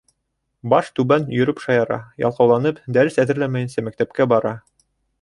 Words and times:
Баш 0.73 0.89
түбән 0.99 1.27
йөрөп 1.41 1.61
шаяра, 1.67 2.01
ялҡауланып, 2.25 2.83
дәрес 2.99 3.23
әҙерләмәйенсә 3.27 3.89
мәктәпкә 3.91 4.33
бара. 4.35 4.61